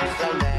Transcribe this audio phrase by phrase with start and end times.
[0.00, 0.57] I'm so late.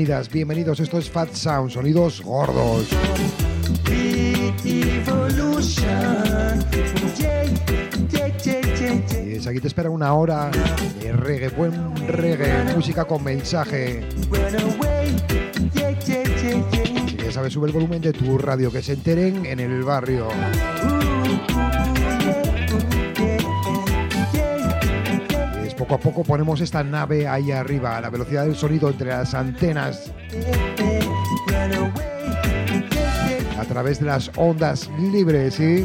[0.00, 0.80] Bienvenidas, bienvenidos.
[0.80, 2.88] Esto es Fat Sound, sonidos gordos.
[9.14, 10.50] Y es, aquí te espera una hora
[11.02, 14.02] de reggae, buen reggae, música con mensaje.
[17.06, 20.28] Si ya sabes, sube el volumen de tu radio, que se enteren en el barrio.
[25.90, 29.34] Poco a poco ponemos esta nave ahí arriba, a la velocidad del sonido entre las
[29.34, 30.12] antenas.
[33.58, 35.84] A través de las ondas libres, ¿sí?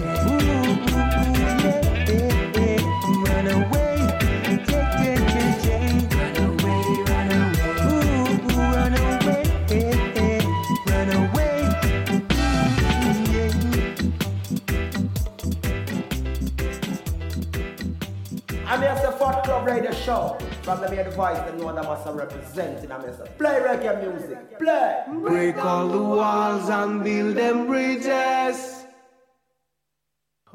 [20.66, 22.92] From the main voice, the know that must representing.
[22.92, 25.04] I mean, play reggae music, play.
[25.22, 28.88] Break all the walls and build them bridges.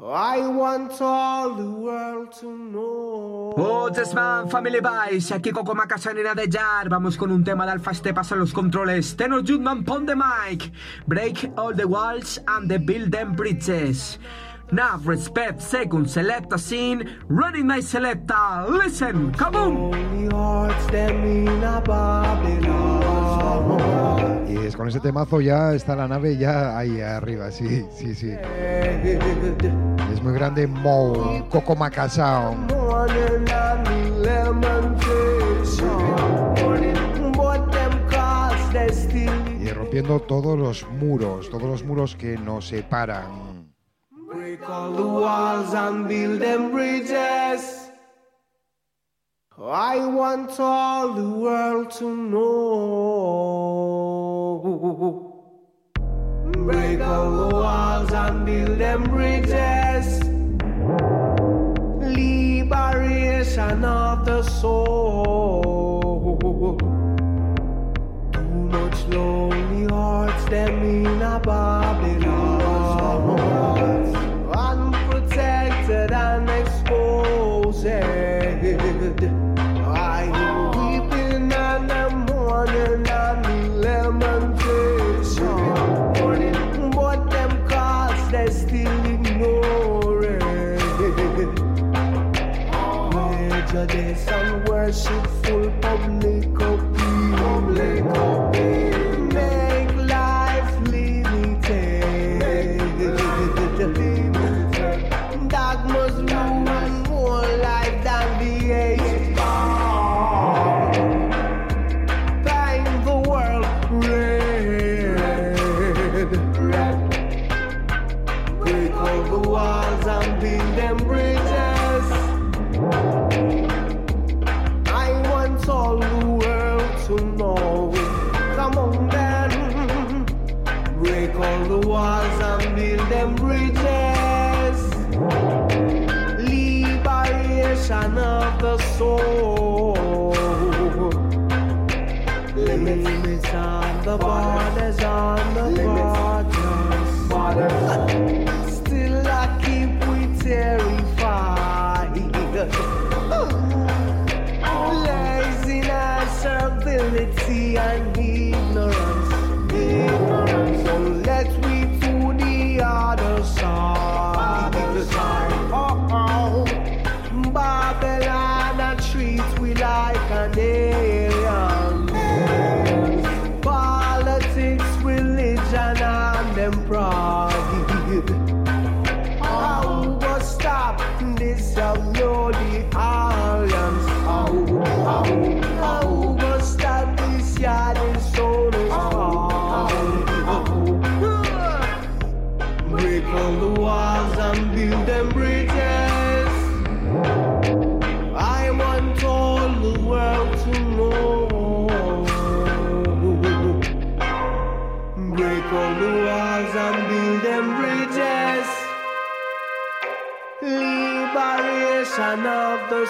[0.03, 3.53] I want all the world to know.
[3.55, 6.89] What's man, Family Vice, aquí Coco Macasanina de Jar.
[6.89, 9.15] Vamos con un tema de Alfa Estepas a los controles.
[9.15, 10.71] Tenor Judman, pon the mic.
[11.07, 14.19] Break all the walls and the build them bridges.
[14.71, 17.03] Nav respect second selecta scene.
[17.27, 18.65] Running my selecta.
[18.69, 19.91] Listen, kaboom.
[24.47, 28.31] Y es con ese temazo ya está la nave ya ahí arriba, sí, sí, sí.
[30.13, 32.55] Es muy grande Mo, Coco Macasao.
[39.59, 43.50] Y rompiendo todos los muros, todos los muros que nos separan
[44.31, 47.89] Break all the walls and build them bridges.
[49.59, 52.47] I want all the world to know.
[56.63, 60.23] Break all the walls and build them bridges.
[62.15, 65.99] Liberation of the soul.
[68.31, 71.60] Too much lonely hearts, them in a.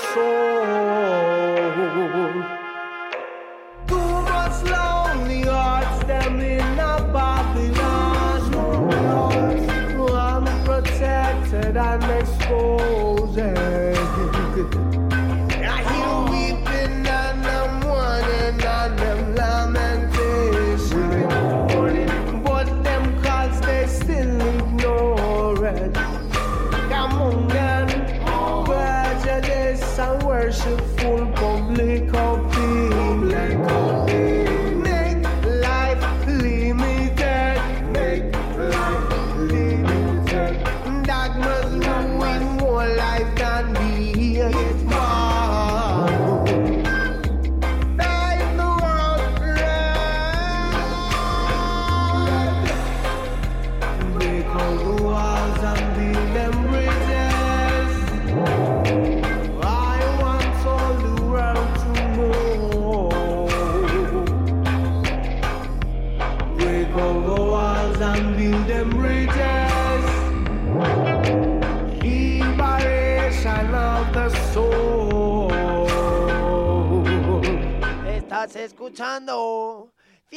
[0.01, 0.60] soul.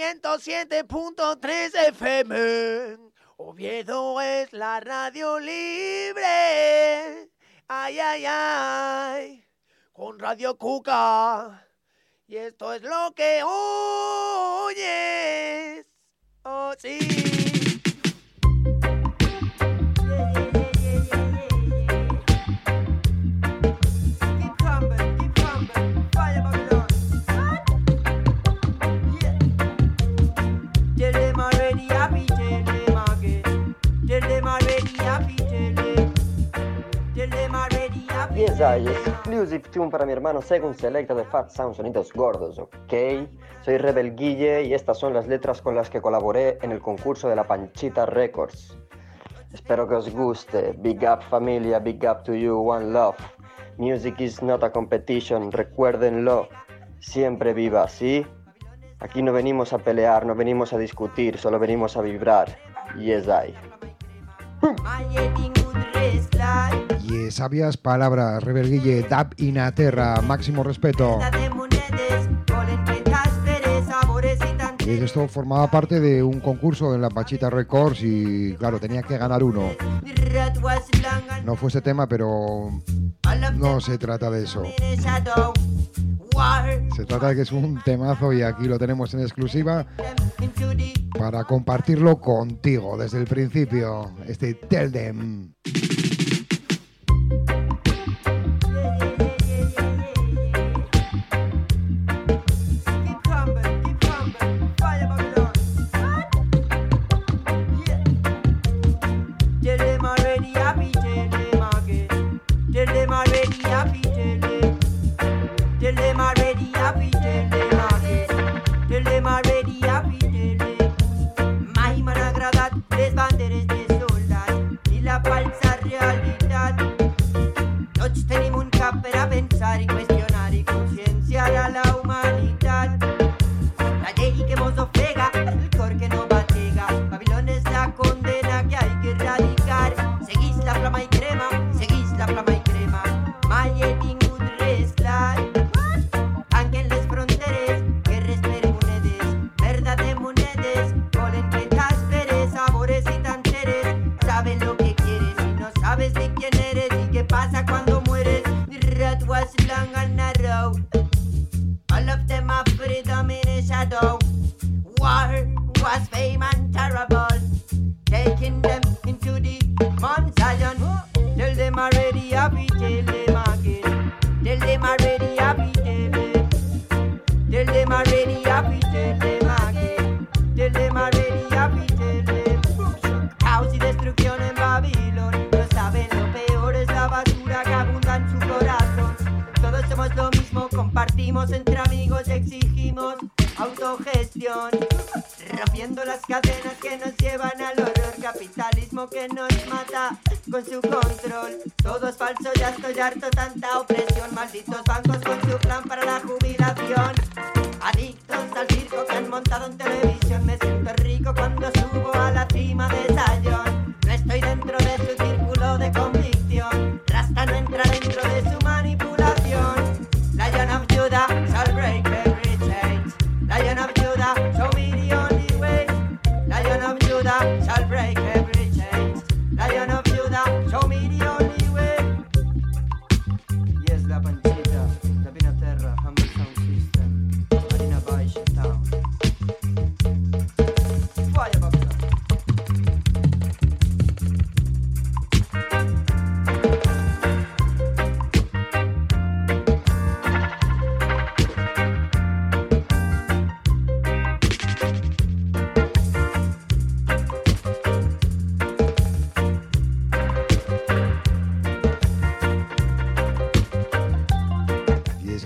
[0.05, 2.99] 107.3 FM.
[3.39, 7.31] Oviedo es la radio libre.
[7.67, 9.49] Ay, ay, ay.
[9.95, 11.67] Con Radio Cuca.
[12.27, 13.43] Y esto es lo que
[14.67, 15.87] oyes.
[16.43, 17.54] Oh, sí.
[38.75, 38.87] Hay?
[38.89, 42.93] Exclusive tune para mi hermano según Selecta de Fat Sound Sonidos Gordos, ¿ok?
[43.63, 47.29] Soy Rebel Guille y estas son las letras con las que colaboré en el concurso
[47.29, 48.77] de la Panchita Records.
[49.53, 50.75] Espero que os guste.
[50.79, 53.17] Big up familia, big up to you, one love.
[53.79, 56.49] Music is not a competition, recuérdenlo.
[56.99, 58.27] Siempre viva, ¿sí?
[59.01, 62.49] Aquí no venimos a pelear, no venimos a discutir, solo venimos a vibrar.
[62.99, 63.74] Yes, I.
[67.03, 71.19] Y sabias palabras, Rebel Guille, Dab Inaterra, máximo respeto.
[74.87, 79.43] Esto formaba parte de un concurso en la Pachita Records y claro, tenía que ganar
[79.43, 79.71] uno.
[81.45, 82.71] No fue ese tema, pero
[83.55, 84.63] no se trata de eso.
[86.97, 89.87] Se trata de que es un temazo y aquí lo tenemos en exclusiva
[91.19, 94.13] para compartirlo contigo desde el principio.
[94.27, 95.55] Este Tell Them.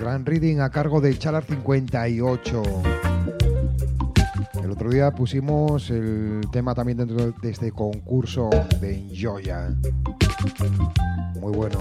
[0.07, 2.62] A cargo de Chalar 58.
[4.62, 8.49] El otro día pusimos el tema también dentro de este concurso
[8.81, 9.75] de Enjoya.
[11.40, 11.81] Muy bueno.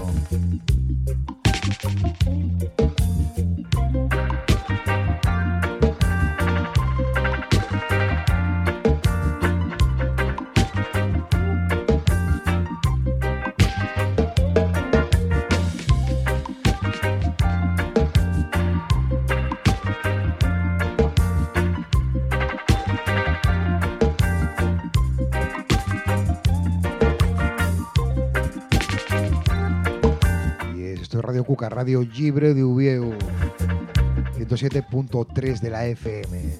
[31.66, 33.12] Radio Libre de Uvieu,
[34.36, 36.58] 107.3 de la FM.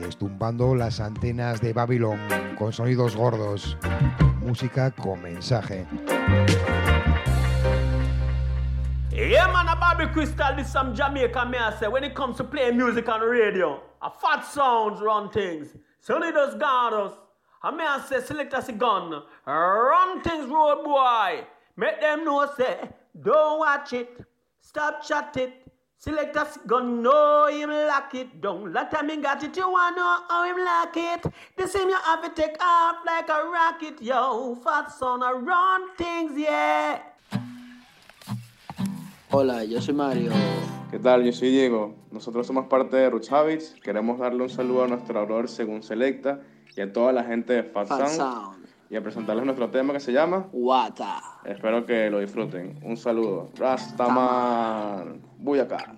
[0.00, 2.18] Y estumbando las antenas de Babylon
[2.58, 3.76] con sonidos gordos,
[4.40, 5.86] música con mensaje.
[9.10, 12.44] Yeah, man, a Bobby Crystal, this some Jamaica, me I say, when it comes to
[12.44, 15.68] playing music on the radio, a fat sounds run things.
[16.06, 17.14] Sonidos Gardos.
[17.62, 19.22] I may I say, select us a gun.
[19.46, 21.44] Run things, road boy.
[21.76, 22.76] Make them know, say,
[23.22, 24.22] don't watch it.
[24.60, 25.62] Stop chat it.
[25.96, 28.70] Select us gun, know him lock it down.
[28.70, 31.32] Last time he got it, you wanna know how him lock it.
[31.56, 34.56] The same you have to take off like a rocket, yo.
[34.56, 37.00] Fat son, I run things, yeah.
[39.30, 40.30] Hola, yo soy Mario.
[40.94, 41.24] ¿Qué tal?
[41.24, 41.92] Yo soy Diego.
[42.12, 43.74] Nosotros somos parte de Roots Habits.
[43.82, 46.42] Queremos darle un saludo a nuestro brother según Selecta
[46.76, 48.66] y a toda la gente de Fat, Fat Sound, Sound.
[48.90, 51.20] y a presentarles nuestro tema que se llama Wata.
[51.46, 52.78] Espero que lo disfruten.
[52.84, 53.50] Un saludo.
[53.56, 55.20] Rastaman.
[55.40, 55.96] Voy acá.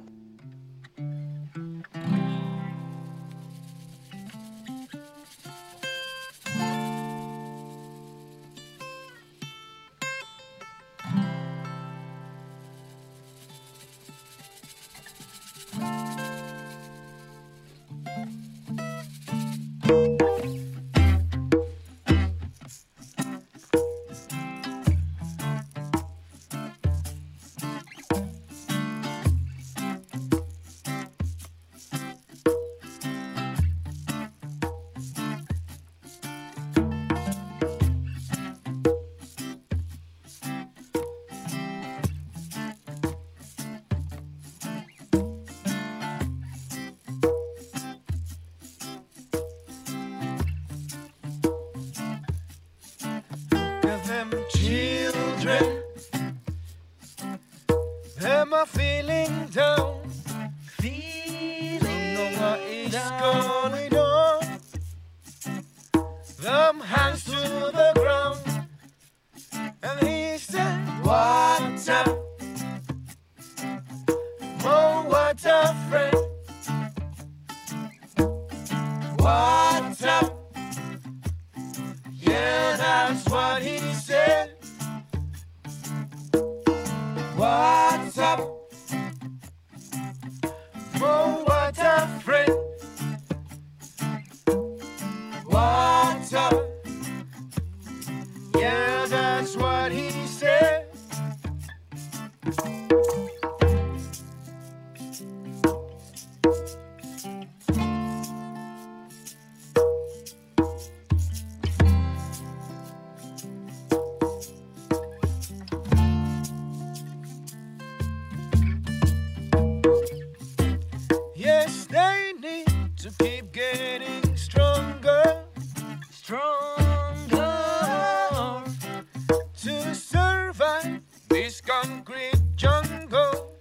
[131.47, 133.53] This concrete jungle.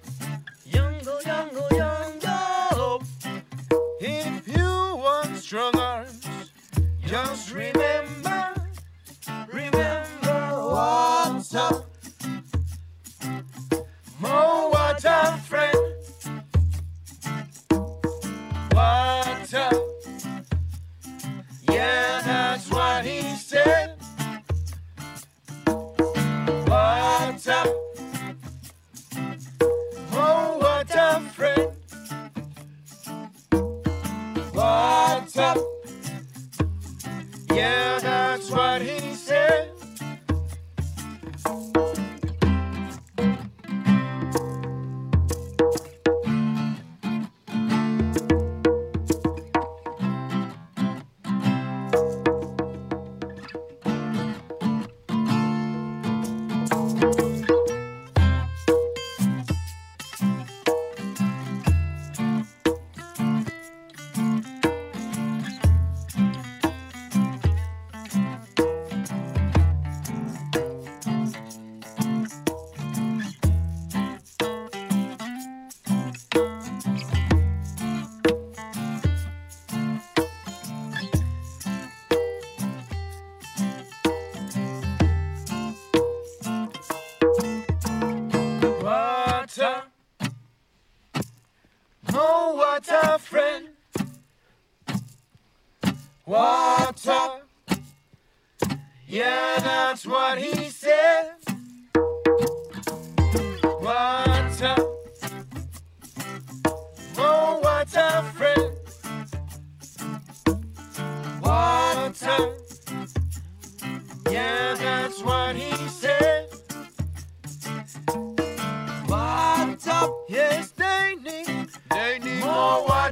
[0.67, 3.03] Jungle, jungle, jungle.
[4.01, 6.25] If you want strong arms,
[7.05, 8.14] just remember, remember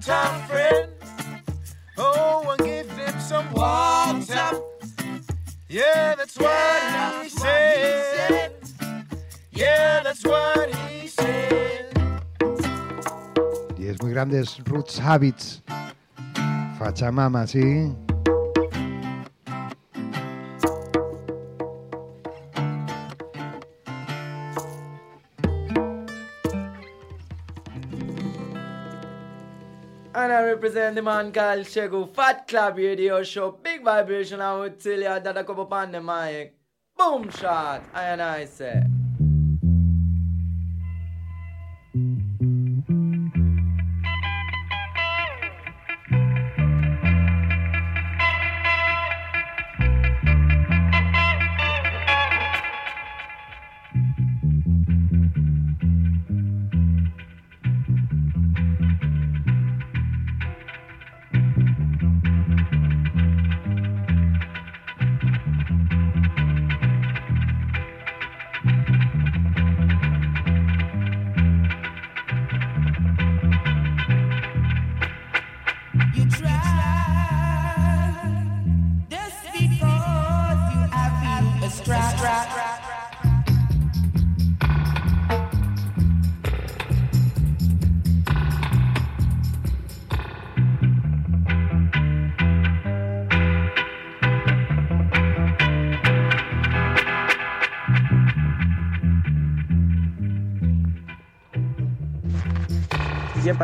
[0.01, 0.89] part-time.
[1.97, 4.59] Oh, and give him some water.
[5.69, 8.21] Yeah, that's what, yeah, he, that's said.
[8.29, 9.05] what he said.
[9.51, 11.93] Yeah, that's what he said.
[13.77, 15.61] Y es muy grande, es Roots Habits.
[16.79, 17.95] Fachamama, sí.
[30.63, 33.51] Represent the man called Shegu Fat Club Radio Show.
[33.51, 36.55] Big vibration, I would tell you that I come up on the mic.
[36.97, 39.02] Boom shot, and I say.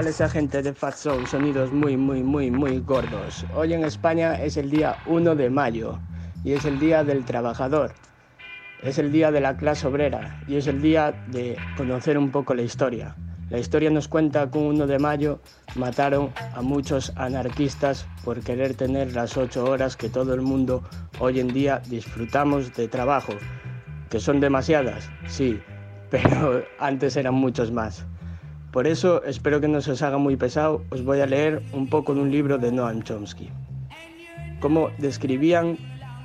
[0.09, 3.45] Esa gente de Fat Soul, sonidos muy, muy, muy, muy gordos.
[3.53, 5.99] Hoy en España es el día 1 de mayo
[6.43, 7.93] y es el día del trabajador.
[8.81, 12.55] Es el día de la clase obrera y es el día de conocer un poco
[12.55, 13.15] la historia.
[13.51, 15.41] La historia nos cuenta que un 1 de mayo
[15.75, 20.83] mataron a muchos anarquistas por querer tener las 8 horas que todo el mundo
[21.19, 23.33] hoy en día disfrutamos de trabajo.
[24.09, 25.59] Que son demasiadas, sí,
[26.09, 28.07] pero antes eran muchos más.
[28.71, 31.89] Por eso, espero que no se os haga muy pesado, os voy a leer un
[31.89, 33.49] poco de un libro de Noam Chomsky.
[34.60, 35.75] Cómo describían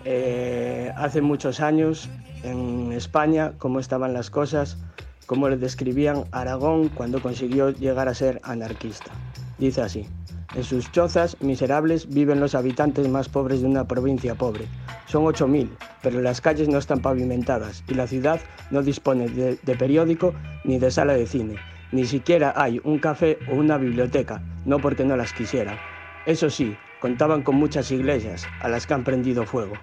[0.05, 2.11] eh, hace muchos años
[2.43, 4.77] en España cómo estaban las cosas,
[5.25, 9.11] cómo le describían Aragón cuando consiguió llegar a ser anarquista.
[9.57, 10.07] Dice así,
[10.55, 14.67] en sus chozas miserables viven los habitantes más pobres de una provincia pobre.
[15.07, 15.71] Son 8.000,
[16.03, 18.39] pero las calles no están pavimentadas y la ciudad
[18.71, 21.57] no dispone de, de periódico ni de sala de cine
[21.95, 25.79] ni siquiera hay un café o una biblioteca, no porque no las quisieran.
[26.27, 29.75] Eso sí, contaban con muchas iglesias, a las que han prendido fuego.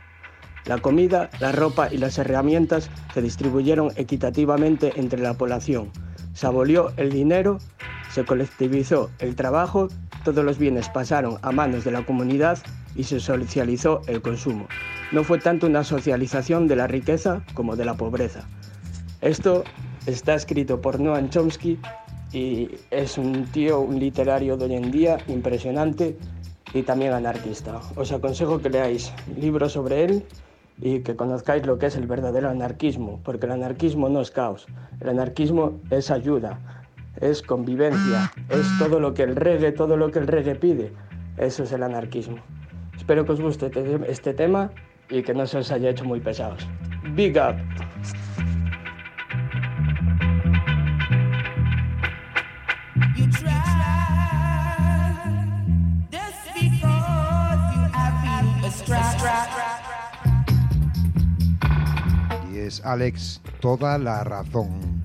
[0.65, 5.89] La comida, la ropa y las herramientas se distribuyeron equitativamente entre la población.
[6.33, 7.59] Se abolió el dinero,
[8.09, 9.87] se colectivizó el trabajo,
[10.25, 12.59] todos los bienes pasaron a manos de la comunidad
[12.93, 14.67] y se socializó el consumo.
[15.13, 18.41] No fue tanto una socialización de la riqueza como de la pobreza.
[19.21, 19.63] Esto
[20.05, 21.79] está escrito por Noam Chomsky
[22.33, 26.17] y es un tío, un literario de hoy en día impresionante
[26.73, 27.79] y también anarquista.
[27.95, 30.23] Os aconsejo que leáis libros sobre él
[30.79, 34.67] y que conozcáis lo que es el verdadero anarquismo, porque el anarquismo no es caos,
[34.99, 36.59] el anarquismo es ayuda,
[37.19, 40.91] es convivencia, es todo lo que el reggae, todo lo que el reggae pide,
[41.37, 42.37] eso es el anarquismo.
[42.95, 43.71] Espero que os guste
[44.07, 44.71] este, tema
[45.09, 46.67] y que no se os haya hecho muy pesados.
[47.15, 47.55] Big up!
[62.79, 65.03] Alex toda la razón.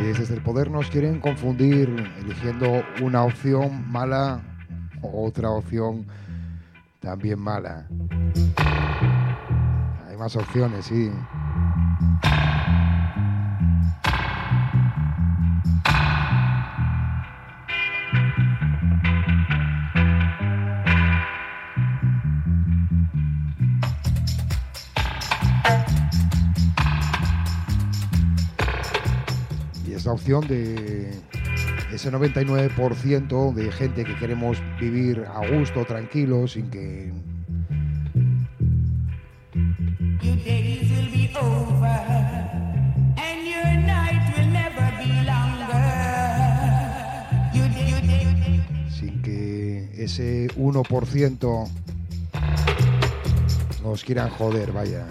[0.00, 4.40] Y es desde el poder nos quieren confundir eligiendo una opción mala
[5.02, 6.06] o otra opción
[6.98, 7.86] también mala.
[10.08, 11.12] Hay más opciones, sí.
[30.28, 31.10] De
[31.90, 37.10] ese 99% de gente que queremos vivir a gusto, tranquilo, sin que
[48.90, 51.70] sin que ese 1%
[53.82, 55.06] nos quieran joder, vaya.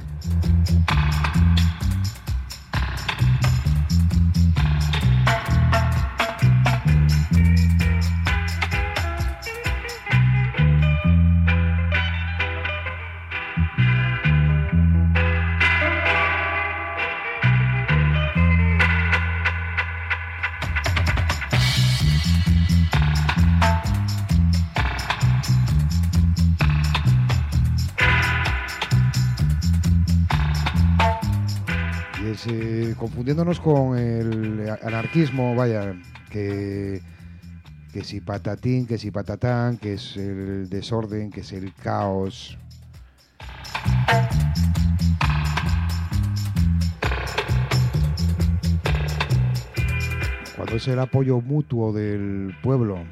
[33.68, 35.94] Con el anarquismo, vaya,
[36.30, 37.02] que,
[37.92, 42.58] que si patatín, que si patatán, que es el desorden, que es el caos.
[50.56, 53.04] Cuando es el apoyo mutuo del pueblo.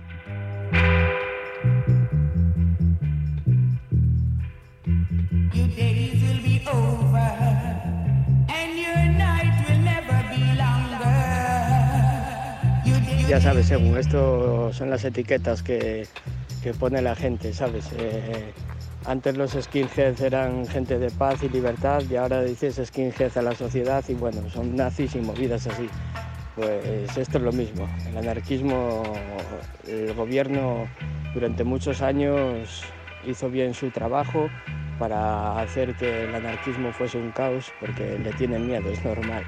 [13.28, 16.08] Ya sabes, según esto son las etiquetas que,
[16.62, 17.92] que pone la gente, ¿sabes?
[17.98, 18.54] Eh,
[19.06, 23.56] antes los skinheads eran gente de paz y libertad y ahora dices skinhead a la
[23.56, 25.90] sociedad y bueno, son nazis y movidas así.
[26.56, 27.88] Pues esto es lo mismo.
[28.08, 29.04] El anarquismo,
[29.88, 30.88] el gobierno
[31.34, 32.84] durante muchos años
[33.26, 34.50] hizo bien su trabajo
[34.98, 39.44] para hacer que el anarquismo fuese un caos porque le tienen miedo, es normal.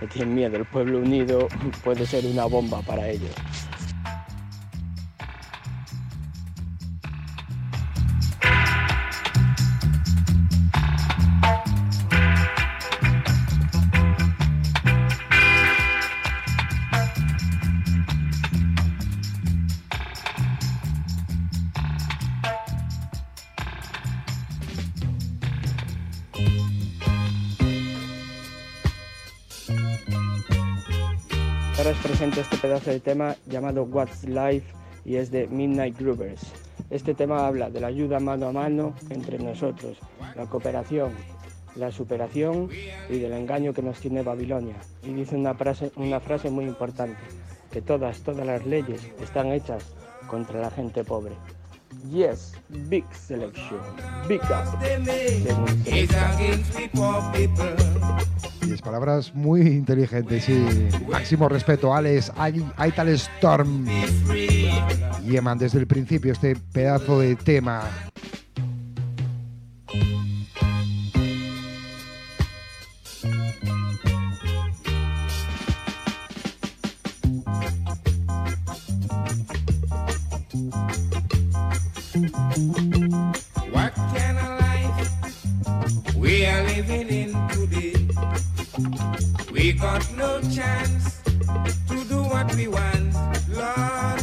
[0.00, 0.56] Le tienen miedo.
[0.56, 1.48] El pueblo unido
[1.82, 3.34] puede ser una bomba para ellos.
[32.76, 34.66] Pedazo de tema llamado What's Life
[35.02, 36.42] y es de Midnight Groovers.
[36.90, 39.96] Este tema habla de la ayuda mano a mano entre nosotros,
[40.34, 41.12] la cooperación,
[41.74, 42.68] la superación
[43.08, 44.76] y del engaño que nos tiene Babilonia.
[45.02, 47.16] Y dice una frase, una frase muy importante,
[47.70, 49.82] que todas, todas las leyes están hechas
[50.26, 51.34] contra la gente pobre.
[52.04, 52.52] Yes,
[52.88, 53.80] big selection,
[54.28, 54.78] big up.
[58.62, 60.88] Y palabras muy inteligentes, sí.
[61.10, 63.86] Máximo respeto, Alex, Ai- Aital Storm.
[65.24, 67.82] Yeman, desde el principio, este pedazo de tema.
[86.96, 87.94] Living in today?
[89.52, 91.20] We got no chance
[91.88, 93.14] to do what we want,
[93.48, 94.20] Lord.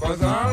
[0.00, 0.45] Cause all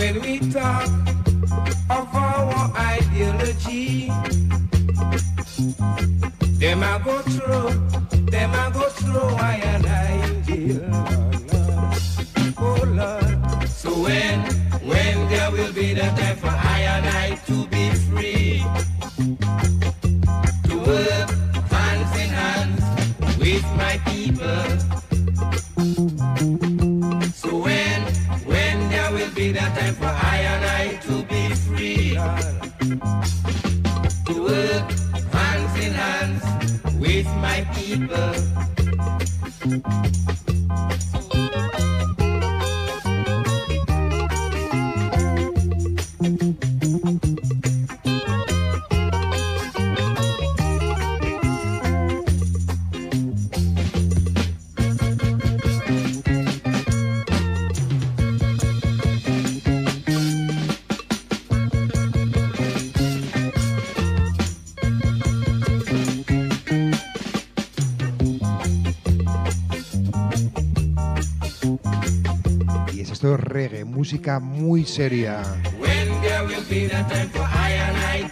[0.00, 0.88] when we talk
[1.90, 4.08] of our ideology,
[6.58, 7.70] them a go through,
[8.32, 10.29] them a go through I and I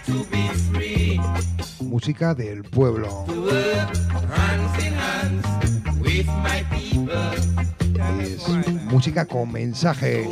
[0.07, 1.21] to be free.
[1.81, 3.25] Música del pueblo.
[8.21, 8.49] Es
[8.91, 10.27] música con mensaje.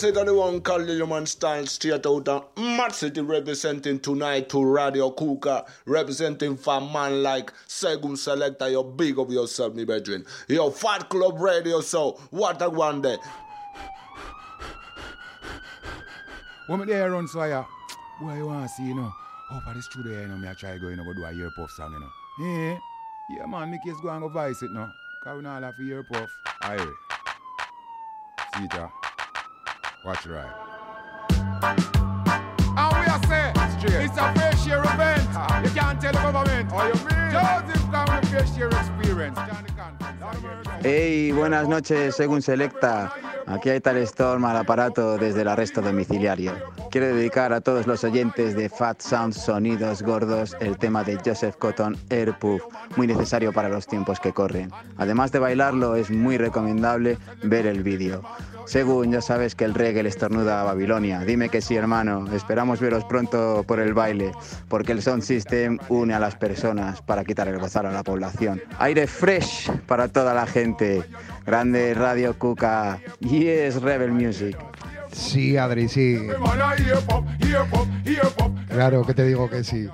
[0.00, 2.94] You know, I said that the one called Lil Man Style straight out of Mad
[2.94, 8.68] City representing tonight to Radio Kuka, representing for man like Segum Selector.
[8.68, 10.24] You big of yourself, me brethren.
[10.46, 13.16] Yo, Fat Club Radio, so what a one day.
[16.68, 17.64] When me there so ya,
[18.20, 19.12] boy you want to see, you know,
[19.50, 21.32] up at the studio, you know, me I try go, you know, go do a
[21.32, 22.10] ear puff song, you know.
[22.38, 22.78] Yeah,
[23.30, 24.92] yeah man, me case go and go vice it now.
[25.24, 26.30] Cause we not have a ear puff.
[26.62, 26.86] Aye.
[28.54, 28.88] See ya.
[30.04, 30.46] Watch it right.
[32.80, 34.04] And we are say, Straight.
[34.04, 35.22] it's a fair share event.
[35.64, 36.70] You can't tell the government.
[36.72, 37.32] Oh, you mean?
[37.32, 39.38] Joseph come with fair share experience.
[40.82, 43.12] Hey, buenas noches, según Selecta.
[43.46, 46.52] Aquí hay tal Storm al aparato desde el arresto domiciliario.
[46.90, 51.56] Quiero dedicar a todos los oyentes de Fat Sound Sonidos Gordos el tema de Joseph
[51.56, 52.62] Cotton Air Puff,
[52.96, 54.70] muy necesario para los tiempos que corren.
[54.98, 58.22] Además de bailarlo, es muy recomendable ver el vídeo.
[58.68, 61.20] Según ya sabes que el reggae le estornuda a Babilonia.
[61.20, 62.30] Dime que sí, hermano.
[62.34, 64.32] Esperamos veros pronto por el baile,
[64.68, 68.60] porque el Sound System une a las personas para quitar el gozar a la población.
[68.78, 71.02] Aire fresh para toda la gente.
[71.46, 72.98] Grande Radio Cuca.
[73.20, 74.58] Yes, Rebel Music.
[75.12, 76.28] Sí, Adri, sí.
[78.68, 79.88] Claro que te digo que sí.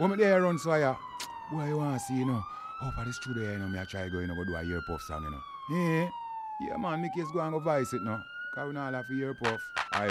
[0.00, 1.07] On a
[1.50, 1.66] fresh air mission.
[1.66, 2.44] When me there run so ya, boy you want to see, you know,
[2.82, 4.62] up at the studio, you know, me I try go, you know, go do a
[4.62, 5.40] ear puff song, you know.
[5.70, 6.08] Yeah,
[6.60, 8.22] yeah man, me case go and go vice it now.
[8.54, 9.60] Cause we not have a ear puff.
[9.92, 10.08] Aye.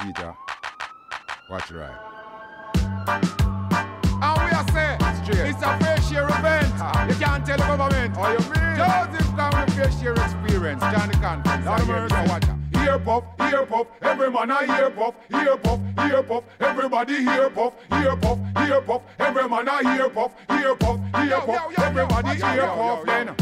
[0.00, 0.34] See it, ya.
[1.50, 1.98] Watch right.
[4.24, 5.50] And we are say, Straight.
[5.50, 6.72] it's a fair share event.
[6.78, 7.06] Ah.
[7.08, 8.14] You can't tell the government.
[8.16, 8.76] Oh, you mean?
[8.76, 10.80] Joseph come with fair share experience.
[10.80, 11.66] Johnny Conference.
[11.66, 12.14] Lord mercy.
[12.28, 12.61] Watch out.
[12.82, 17.48] Ear puff, ear puff, every man a ear puff, ear puff, ear puff, everybody ear
[17.50, 22.40] puff, ear puff, ear puff, every man a ear puff, ear puff, ear puff, everybody
[22.42, 23.06] ear puff.
[23.06, 23.36] Then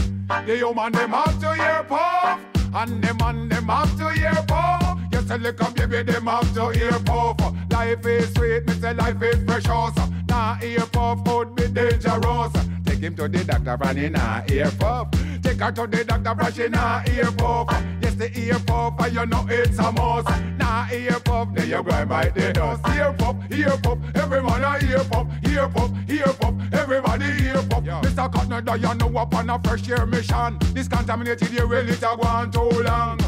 [0.46, 2.40] the human them have to ear puff,
[2.74, 4.98] and the man them have to ear puff.
[5.12, 7.36] You say look up baby them have to ear puff.
[7.70, 9.96] Life is sweet, me say life is precious.
[10.28, 12.52] Nah ear puff could be dangerous.
[12.84, 15.08] Take him to the doctor and he nah ear puff.
[15.42, 17.99] Take her to the doctor and she nah ear puff.
[18.20, 20.28] The ear puff, and you know it's a must.
[20.58, 22.86] Nah ear puff, then you go and bite the dust.
[22.94, 27.64] Ear puff, ear puff, every man a ear puff, ear puff, ear puff, everybody ear
[27.70, 27.82] puff.
[27.82, 28.30] Mr.
[28.30, 30.58] Canada, you know up on a fresh air mission.
[30.74, 33.18] This contaminated air will it a go on too long.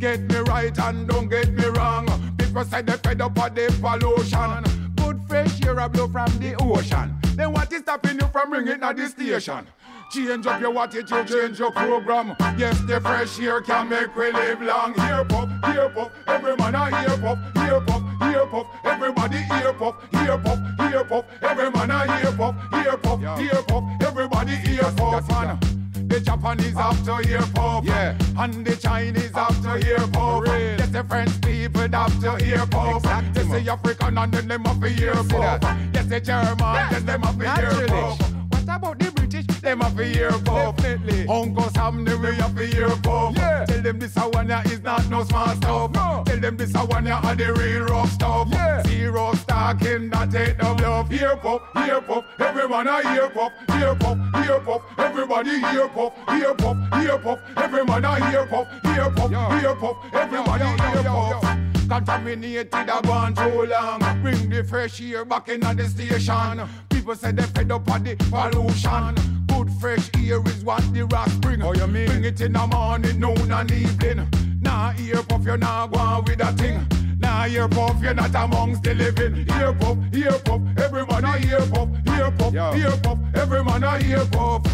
[0.00, 2.08] Get me right and don't get me wrong.
[2.36, 4.96] People say they fed up of the pollution.
[4.96, 7.16] Good fresh air a blow from the ocean.
[7.36, 9.68] Then what is stopping you from bringing at the station?
[10.10, 12.34] Change up your attitude, change your program.
[12.58, 14.92] Yes, the fresh air can make we live long.
[14.98, 19.72] Ear puff, ear puff, every man a ear puff, ear puff, ear puff, everybody ear
[19.72, 24.54] puff, ear puff, ear puff, every man a ear puff, ear puff, ear puff, everybody
[24.68, 25.60] ear puff.
[26.08, 28.18] The Japanese have to ear puff, yeah.
[28.36, 30.42] and the Chinese have to ear puff.
[30.48, 32.96] Yes, the French people have to ear puff.
[32.96, 35.62] Exactly, yes, the African and then them have to ear puff.
[35.94, 38.20] Yes, the German, then them to ear puff.
[38.50, 39.19] What about the
[39.60, 40.76] them have a ear puff.
[40.76, 41.26] Definitely.
[41.28, 43.34] Uncle Sam, them we have a ear puff.
[43.36, 43.64] Yeah.
[43.66, 45.90] Tell them this a is not no small stuff.
[45.92, 46.22] No.
[46.26, 48.48] Tell them this a one are the real rough stuff.
[48.50, 48.82] Yeah.
[48.84, 51.12] Zero stocking, that ain't no bluff.
[51.12, 56.12] Ear puff, ear puff, everyone a ear puff, ear puff, ear puff, everybody ear puff,
[56.30, 61.58] ear puff, ear puff, everyone a ear puff, ear puff, ear puff, everybody ear puff.
[61.88, 64.22] Contaminated, I gone too long.
[64.22, 66.60] Bring the fresh air back in the station.
[66.88, 69.48] People say they fed up on the pollution.
[69.60, 71.60] Good fresh air is what the rocks bring.
[71.60, 72.06] Oh, you mean?
[72.06, 74.26] Bring it in the morning, noon and evening.
[74.62, 76.86] Nah, ear puff, you're not going with a thing.
[77.18, 79.46] Nah, ear puff, you're not amongst the living.
[79.60, 83.84] Ear puff, ear puff, every man a ear puff, ear puff, ear puff, every man
[83.84, 84.64] a ear puff.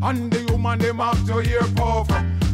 [0.00, 2.08] And the woman them have to ear puff.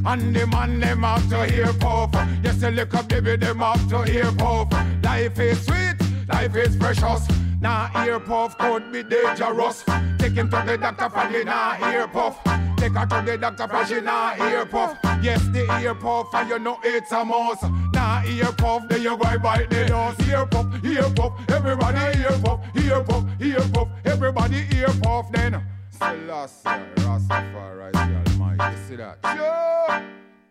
[0.07, 2.09] And the man them have to ear puff.
[2.43, 4.73] Yes, the little baby them have to ear puff.
[5.05, 7.29] Life is sweet, life is precious.
[7.63, 9.85] Now ear puff could be dangerous.
[10.19, 12.43] Take him to the doctor for the nah ear puff.
[12.77, 14.99] Take her to the doctor for she nah ear puff.
[15.23, 17.63] Yes, the ear puff and you know it's a mouse.
[17.95, 20.29] Nah ear puff, then you go bite the nose.
[20.29, 25.31] Ear puff, ear puff, everybody ear puff, ear puff, ear puff, everybody ear puff.
[25.31, 28.77] Then Selassie, Rastafari, the Almighty.
[28.89, 29.19] See that?
[29.37, 30.03] Sure.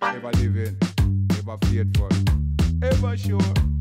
[0.02, 0.78] Ever living,
[1.38, 2.08] ever faithful,
[2.82, 3.81] ever sure.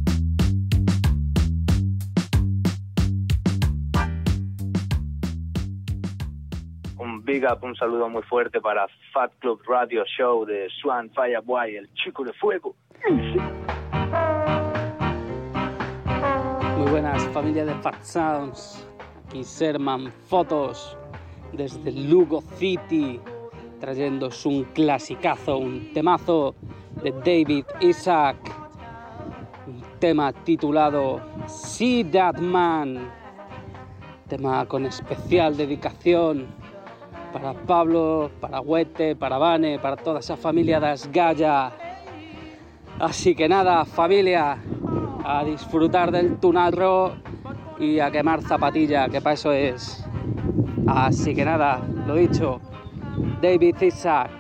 [7.63, 12.33] Un saludo muy fuerte para Fat Club Radio Show de Swan Fireboy, el chico de
[12.33, 12.75] fuego.
[16.77, 18.85] Muy buenas, familia de Fat Sounds.
[19.27, 20.99] Aquí Serman Fotos
[21.53, 23.21] desde Lugo City,
[23.79, 26.57] trayéndos un clasicazo, un temazo
[27.01, 28.39] de David Isaac,
[29.69, 33.09] un tema titulado See That Man,
[34.27, 36.60] tema con especial dedicación
[37.33, 41.73] para Pablo, para Huete, para Vane, para toda esa familia de Asgaya.
[42.99, 44.59] Así que nada, familia,
[45.25, 47.15] a disfrutar del tunarro
[47.79, 50.05] y a quemar zapatilla, que para eso es.
[50.87, 52.61] Así que nada, lo dicho,
[53.41, 54.31] David Isaac,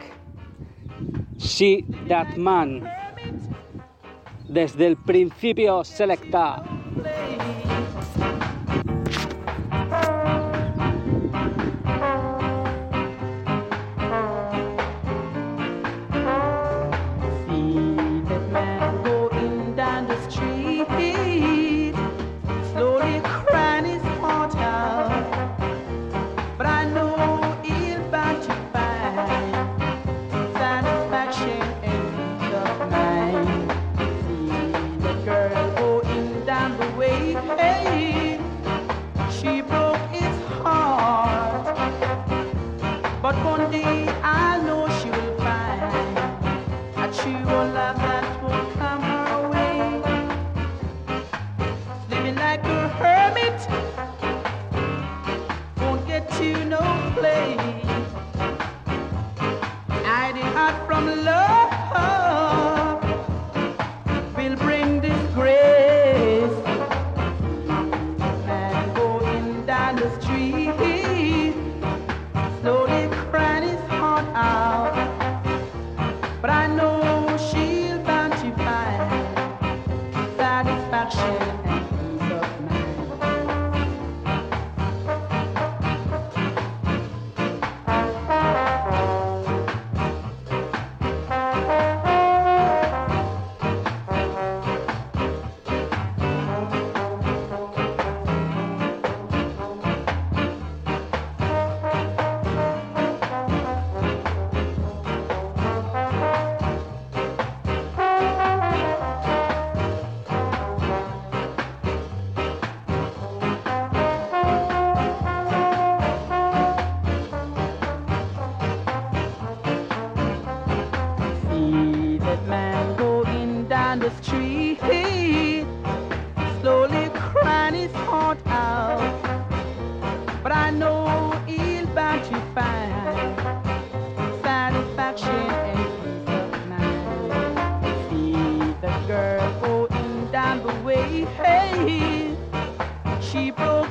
[1.38, 2.82] She That Man,
[4.48, 6.62] desde el principio selecta.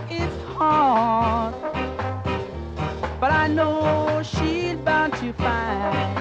[0.09, 1.53] His heart.
[3.21, 6.17] But I know she'll bound to find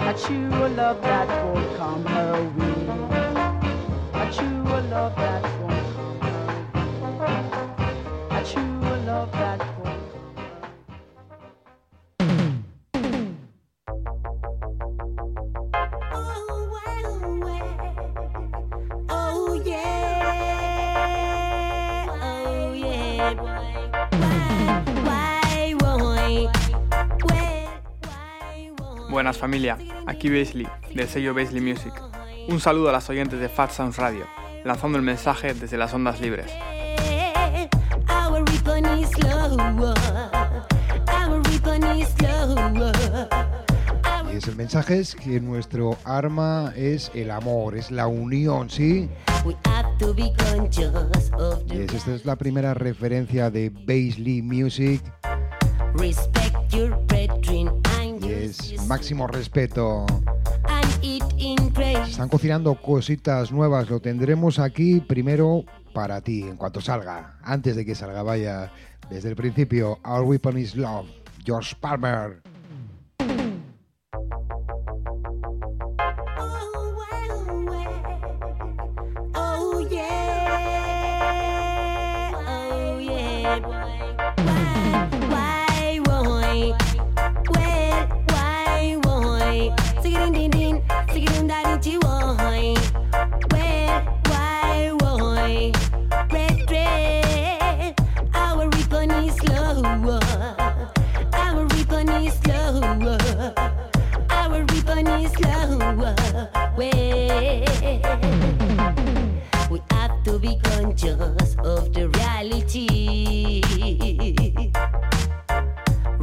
[0.00, 2.82] a true love that won't come her way.
[4.14, 5.61] A true love that
[29.22, 30.66] Buenas familia, aquí Beasley,
[30.96, 31.92] del sello Beasley Music.
[32.48, 34.26] Un saludo a las oyentes de Fat Sounds Radio,
[34.64, 36.50] lanzando el mensaje desde las ondas libres.
[44.32, 49.08] Y es el mensaje es que nuestro arma es el amor, es la unión, ¿sí?
[51.70, 55.00] Y es- esta es la primera referencia de Baisley Music
[55.94, 56.90] respect your
[58.86, 60.06] máximo respeto.
[61.02, 67.76] Se están cocinando cositas nuevas, lo tendremos aquí primero para ti, en cuanto salga, antes
[67.76, 68.72] de que salga, vaya,
[69.10, 71.08] desde el principio, Our Weapon is Love,
[71.44, 72.51] George Palmer.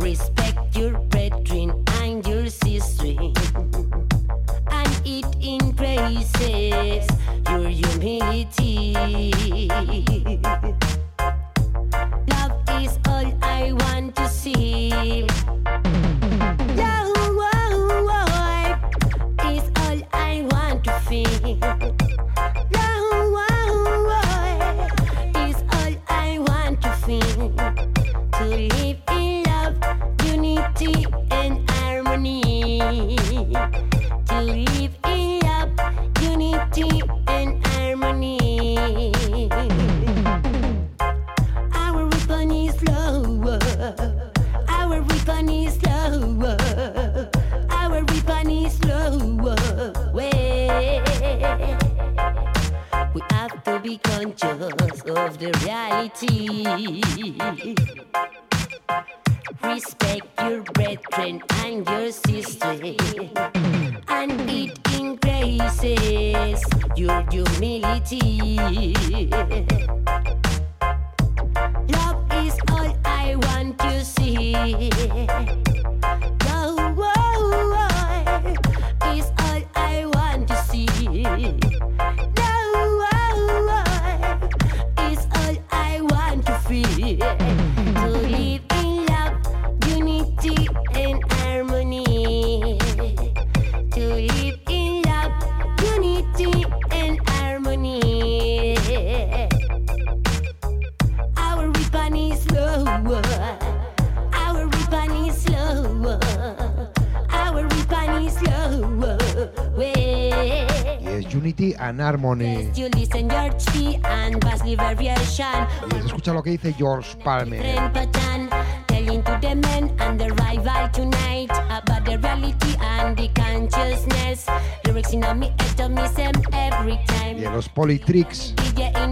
[0.09, 0.38] Respect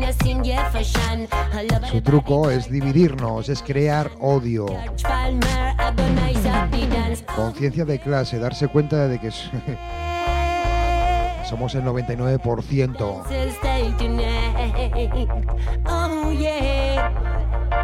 [0.04, 1.28] a sing yeah fashion.
[1.54, 4.66] I love su truco es dividirnos, es crear odio.
[5.02, 5.76] Palmer.
[7.36, 9.32] Conciencia de clase, darse cuenta de que
[11.48, 13.24] somos el 99%.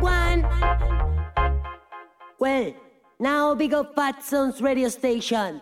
[0.02, 0.46] One.
[2.39, 2.74] Well,
[3.20, 5.62] now big up Fat Sons radio station.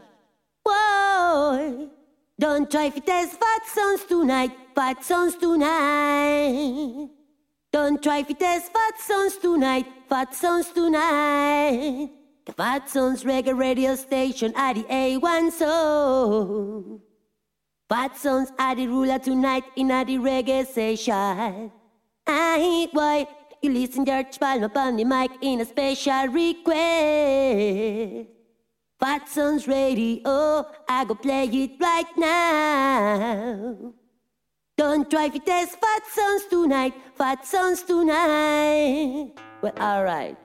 [0.65, 1.89] Whoa,
[2.39, 4.51] don't try to test Fat Sons tonight.
[4.75, 7.09] Fat Sons tonight.
[7.71, 9.85] Don't try to test Fat Sons tonight.
[10.09, 12.09] Fat Sons tonight.
[12.45, 17.01] The Fat Sons reggae radio station at the A1 so.
[17.87, 21.71] Fat Sons are the ruler tonight in the reggae session.
[22.25, 23.27] Aye, boy,
[23.61, 26.69] you listen George Palmer upon the mic in a special request.
[28.99, 33.93] Fat Sons radio, I go play it right now.
[34.77, 39.33] Don't try to test Fat Sons tonight, Fat Sons tonight.
[39.61, 40.37] Well, alright.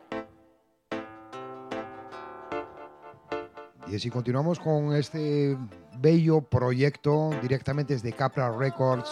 [3.89, 5.57] Y así continuamos con este
[6.01, 9.09] bello proyecto directamente desde Capra Records.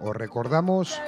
[0.00, 1.00] Os recordamos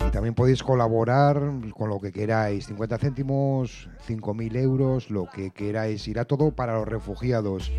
[0.06, 1.42] y también podéis colaborar
[1.74, 6.88] con lo que queráis, 50 céntimos, 5.000 euros, lo que queráis, irá todo para los
[6.88, 7.72] refugiados,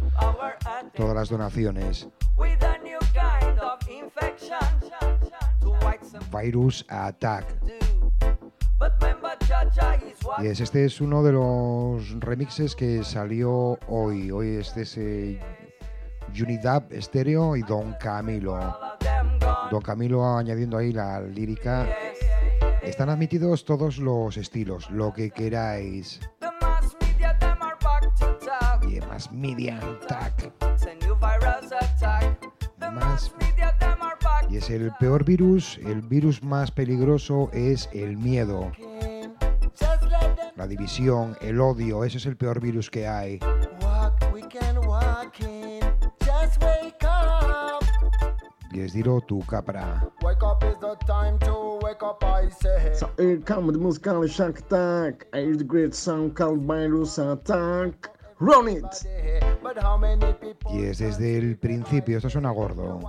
[0.95, 2.09] todas las donaciones.
[6.33, 7.45] Virus Attack.
[10.43, 14.31] Es, este es uno de los remixes que salió hoy.
[14.31, 15.41] Hoy este es eh,
[16.39, 18.79] Unidad Stereo y Don Camilo.
[19.71, 21.89] Don Camilo añadiendo ahí la lírica.
[22.83, 26.21] Están admitidos todos los estilos, lo que queráis.
[28.89, 30.53] Y más Media Attack.
[32.93, 33.33] Más
[34.57, 38.73] y es el peor virus, el virus más peligroso es el miedo.
[40.57, 43.39] La división, el odio, ese es el peor virus que hay.
[48.73, 50.09] Y es Diro tu capra.
[52.95, 55.31] So here comes the musical Shark Attack.
[55.33, 58.11] The great song called Virus Attack.
[58.39, 58.85] Run it!
[60.41, 63.01] People Y es desde el principio, esto suena gordo.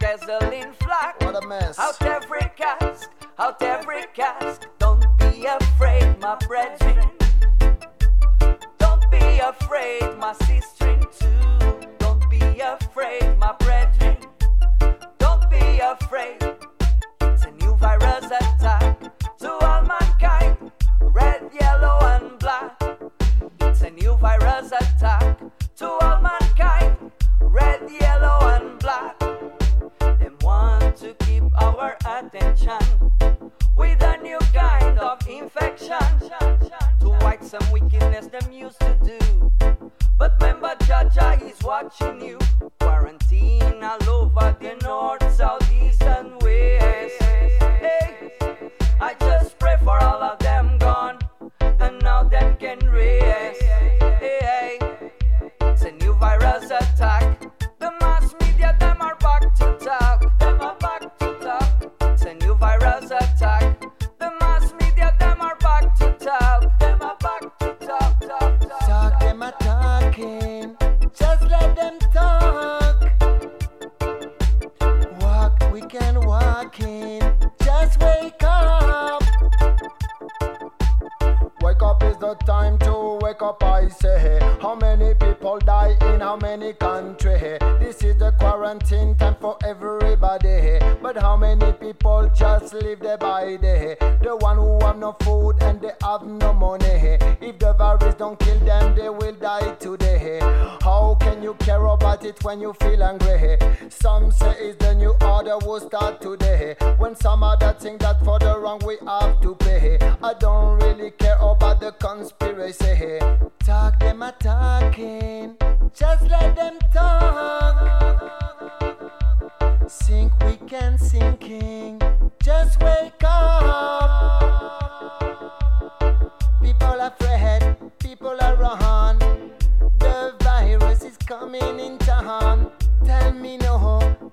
[0.00, 1.20] Virus like a gasoline flack.
[1.22, 1.78] What a mess.
[1.78, 4.66] Out every cask, out every cask.
[4.78, 7.10] Don't be afraid, my brethren.
[8.78, 11.59] Don't be afraid, my sister too.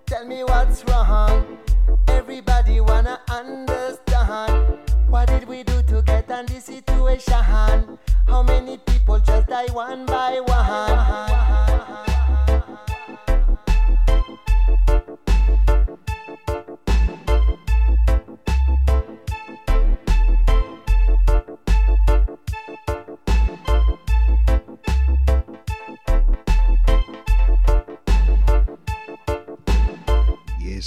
[0.08, 1.58] Tell me what's wrong.
[2.08, 4.80] Everybody wanna understand.
[5.10, 8.00] What did we do to get in this situation?
[8.28, 12.07] How many people just die one by one?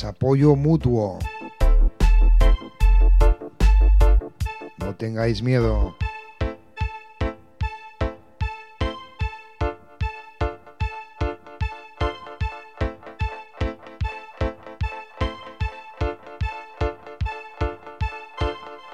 [0.05, 1.19] apoyo mutuo.
[4.79, 5.95] No tengáis miedo.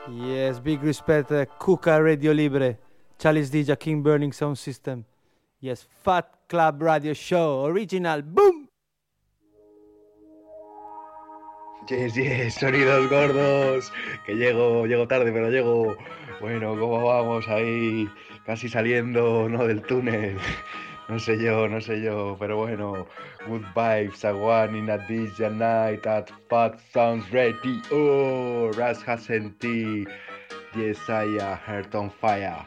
[0.09, 2.79] Yes, big respect, eh, Kuka Radio Libre,
[3.19, 5.05] Chalice DJ, King Burning Sound System.
[5.61, 8.66] Yes, Fat Club Radio Show, original, boom!
[11.89, 13.93] Yes, yes, sonidos gordos.
[14.25, 15.97] Que llego, llego tarde, pero llego.
[16.41, 18.11] Bueno, ¿cómo vamos ahí?
[18.45, 19.67] Casi saliendo, ¿no?
[19.67, 20.37] Del túnel.
[21.09, 23.07] No sé yo, no sé yo, pero bueno.
[23.47, 27.81] Good vibes, a one in a DJ night at Fat Sounds Ready.
[27.93, 30.05] Oh, Ras Hasenti.
[30.75, 32.67] Yes, I uh, heart on fire.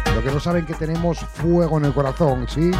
[0.21, 2.71] que no saben que tenemos fuego en el corazón, ¿sí?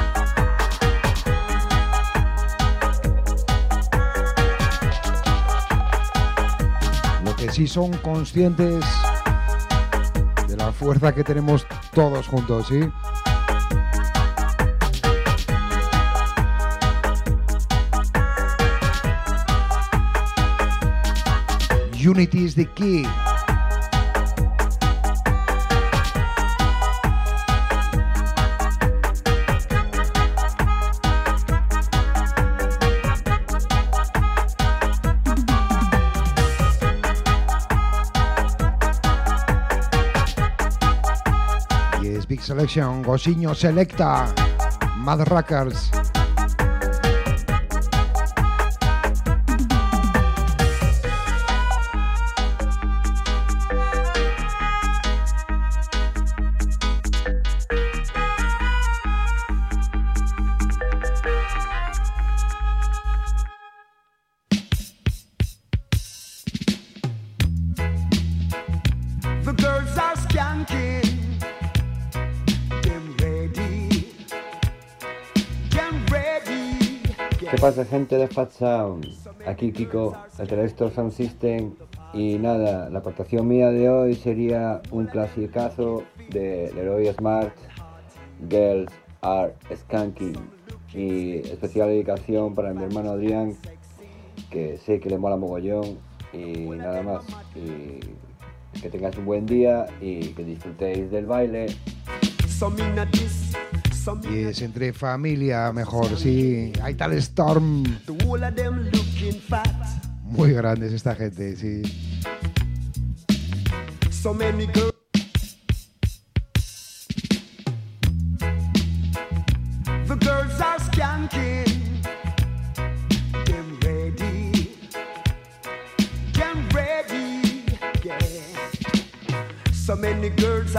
[7.25, 8.85] Lo que sí son conscientes
[10.47, 12.81] de la fuerza que tenemos todos juntos, ¿sí?
[22.03, 23.05] Unity is the key.
[42.61, 44.35] selección Gosiño Selecta,
[44.97, 46.00] Mad Rackers.
[77.91, 79.05] Gente de Fat Sound?
[79.45, 81.73] Aquí Kiko, el Televisor Sound System
[82.13, 87.53] y nada, la aportación mía de hoy sería un clasicazo de Leroy Smart,
[88.49, 90.37] Girls Are Skanking
[90.93, 93.57] y especial dedicación para mi hermano Adrián
[94.49, 95.97] que sé que le mola mogollón
[96.31, 97.25] y nada más
[97.55, 97.99] y
[98.79, 101.65] que tengáis un buen día y que disfrutéis del baile.
[104.47, 106.73] Es entre familia mejor, sí.
[106.81, 107.83] Hay tal Storm.
[110.23, 111.83] Muy grandes esta gente, sí.
[114.09, 114.90] So many girls.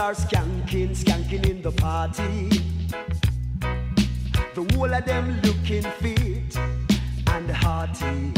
[0.03, 2.49] Are skanking, skanking in the party.
[4.53, 6.57] The whole of them looking fit
[7.27, 8.33] and hearty.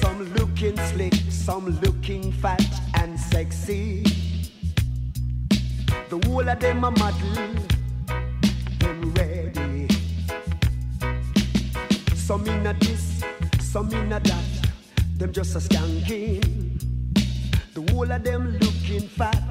[0.00, 4.02] Some looking slick, some looking fat and sexy.
[6.08, 7.54] The whole of them a model,
[8.80, 9.86] them ready.
[12.16, 13.22] Some in a this,
[13.60, 14.68] some in a that,
[15.16, 16.66] them just a skanking.
[17.74, 19.44] The whole of them looking fat,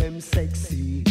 [0.00, 1.04] them sexy.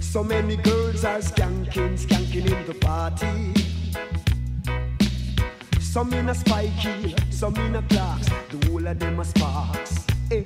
[0.00, 3.36] So many girls are skanking, skanking in the party.
[5.80, 8.28] Some in a spiky, some in a clocks.
[8.50, 10.06] The whole of them are sparks.
[10.30, 10.44] Eh.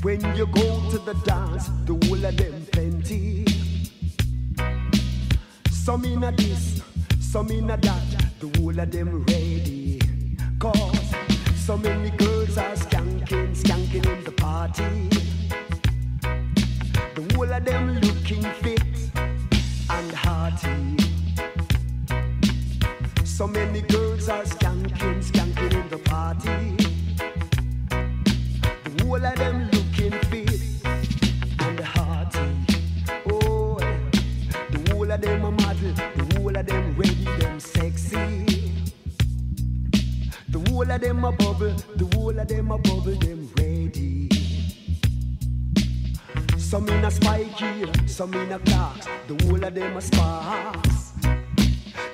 [0.00, 3.44] When you go to the dance, the whole of them plenty.
[5.70, 6.82] Some in a this,
[7.20, 8.02] some in a that.
[8.40, 10.00] The whole of them ready.
[10.58, 11.14] Cause
[11.66, 12.95] so many girls are skanking, skanking
[14.06, 15.08] in the party.
[17.14, 18.82] The whole of them looking fit
[19.90, 20.96] and hearty.
[23.24, 26.76] So many girls are skanking, skanking in the party.
[28.84, 30.60] The whole of them looking fit
[31.60, 32.48] and hearty.
[33.30, 33.78] Oh,
[34.70, 38.44] the whole of them a model, the whole of them ready, them sexy.
[40.48, 43.45] The whole of them a bubble, the whole of them a bubble, them
[43.86, 44.28] ready.
[46.58, 49.06] Some in a spiky, some in a clocks.
[49.28, 51.12] The whole of them a sparks.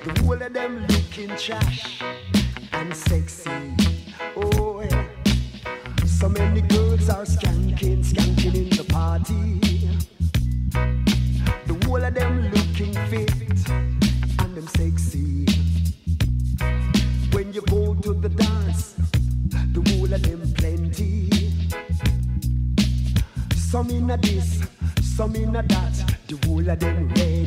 [0.03, 2.01] The whole of them looking trash
[2.73, 3.51] and sexy.
[4.35, 5.07] Oh yeah.
[6.05, 9.59] So many girls are skanking, skanking in the party.
[11.65, 13.42] The whole of them looking fit
[23.83, 24.63] Some in a this,
[25.01, 26.15] some in a that.
[26.27, 27.42] The whole of them ready.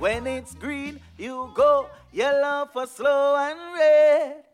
[0.00, 4.44] When it's green, you go yellow for slow and red.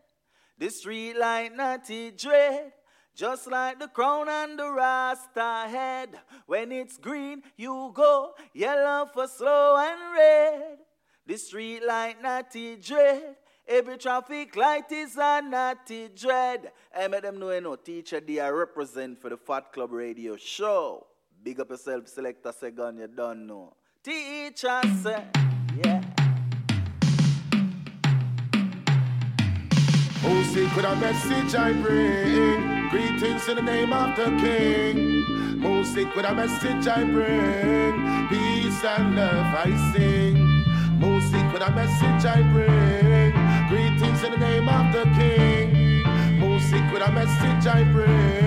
[0.57, 2.73] The street light natty dread.
[3.15, 6.09] Just like the crown and the rasta head.
[6.47, 10.79] When it's green, you go yellow for slow and red.
[11.25, 13.37] The street light natty dread.
[13.65, 16.73] Every traffic light is a natty dread.
[16.93, 21.07] I make them know you know teacher they represent for the Fat Club Radio Show.
[21.41, 23.73] Big up yourself, selector second, you don't know.
[24.07, 25.21] Teacher say,
[25.83, 26.01] yeah.
[30.23, 32.87] Oh, secret a message I bring.
[32.87, 35.59] Greetings in the name of the King.
[35.59, 38.29] Most secret a message I bring.
[38.29, 40.35] Peace and love I sing.
[40.99, 43.33] Music with a message I bring.
[43.67, 46.39] Greetings in the name of the King.
[46.39, 48.46] Music with a message I bring.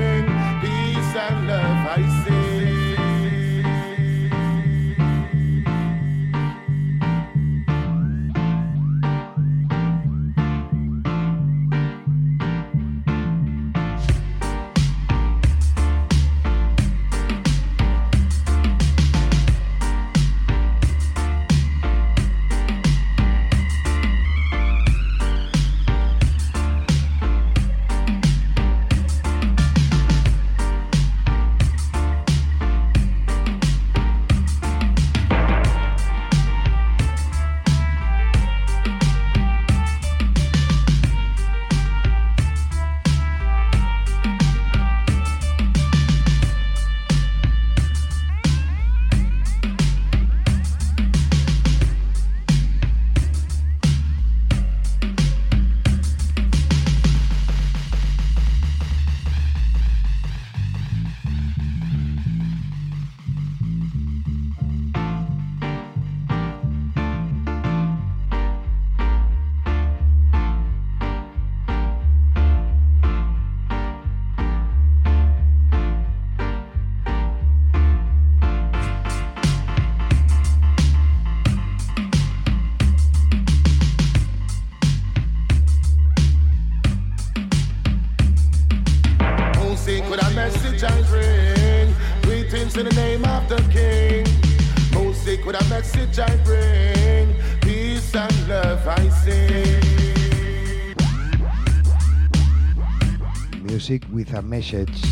[103.90, 105.02] With a message.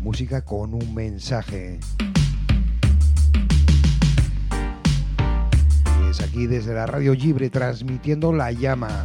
[0.00, 1.78] Música con un mensaje.
[6.02, 9.04] Y es aquí desde la Radio Libre transmitiendo la llama.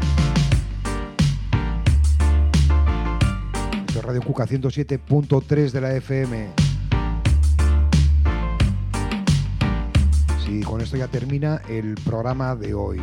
[3.87, 6.49] Esto es Radio Cuca 107.3 de la FM.
[10.43, 12.99] Sí, con esto ya termina el programa de hoy.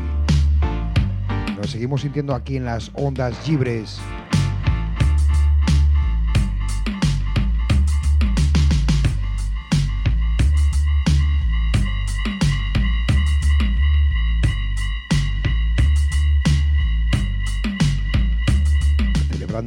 [1.57, 4.01] Nos seguimos sintiendo aquí en las ondas libres.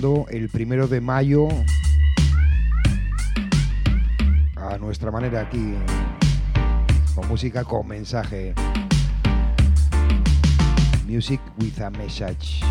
[0.03, 1.47] El primero de mayo
[4.57, 5.75] a nuestra manera aquí,
[7.15, 8.53] con música con mensaje.
[11.07, 12.61] Music with a message.